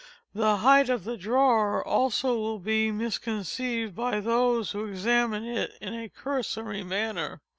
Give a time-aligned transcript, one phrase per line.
[0.33, 5.93] The height of the drawer also will be misconceived by those who examine it in
[5.93, 7.39] a cursory manner.